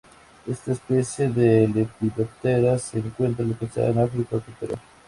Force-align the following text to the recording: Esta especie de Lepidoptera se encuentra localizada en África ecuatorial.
Esta 0.47 0.71
especie 0.71 1.29
de 1.29 1.67
Lepidoptera 1.67 2.79
se 2.79 2.97
encuentra 2.97 3.45
localizada 3.45 3.91
en 3.91 3.99
África 3.99 4.37
ecuatorial. 4.37 4.81